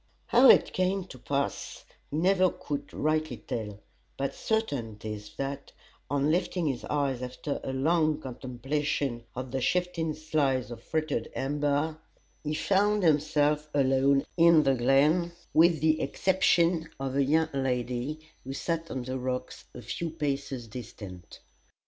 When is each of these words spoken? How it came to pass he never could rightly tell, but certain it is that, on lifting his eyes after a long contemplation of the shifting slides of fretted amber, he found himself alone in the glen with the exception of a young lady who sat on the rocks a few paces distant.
How 0.25 0.49
it 0.49 0.73
came 0.73 1.03
to 1.09 1.19
pass 1.19 1.85
he 2.09 2.17
never 2.17 2.49
could 2.49 2.91
rightly 2.91 3.37
tell, 3.37 3.77
but 4.17 4.33
certain 4.33 4.95
it 4.95 5.05
is 5.05 5.35
that, 5.37 5.73
on 6.09 6.31
lifting 6.31 6.65
his 6.65 6.83
eyes 6.85 7.21
after 7.21 7.59
a 7.63 7.71
long 7.71 8.19
contemplation 8.19 9.25
of 9.35 9.51
the 9.51 9.61
shifting 9.61 10.15
slides 10.15 10.71
of 10.71 10.81
fretted 10.81 11.31
amber, 11.35 11.99
he 12.43 12.55
found 12.55 13.03
himself 13.03 13.69
alone 13.75 14.23
in 14.37 14.63
the 14.63 14.73
glen 14.73 15.33
with 15.53 15.81
the 15.81 16.01
exception 16.01 16.89
of 16.99 17.15
a 17.15 17.23
young 17.23 17.49
lady 17.53 18.27
who 18.43 18.53
sat 18.53 18.89
on 18.89 19.03
the 19.03 19.19
rocks 19.19 19.65
a 19.75 19.83
few 19.83 20.09
paces 20.09 20.67
distant. 20.67 21.41